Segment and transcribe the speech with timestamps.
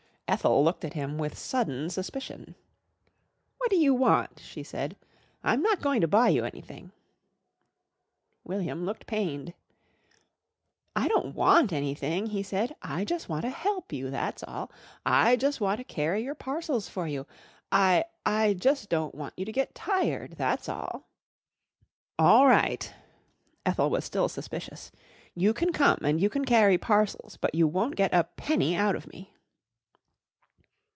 [0.27, 2.55] Ethel looked at him with sudden suspicion.
[3.57, 4.95] "What do you want?" she said.
[5.43, 6.93] "I'm not going to buy you anything."
[8.45, 9.53] William looked pained.
[10.95, 12.73] "I don't want anything," he said.
[12.81, 14.71] "I jus' want to help you, that's all.
[15.05, 17.27] I jus' want to carry your parcels for you.
[17.69, 21.09] I I jus' don't want you to get tired, that's all."
[22.17, 22.93] "All right."
[23.65, 24.93] Ethel was still suspicious.
[25.35, 28.95] "You can come and you can carry parcels, but you won't get a penny out
[28.95, 29.33] of me."